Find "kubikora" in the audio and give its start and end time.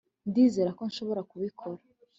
1.31-1.81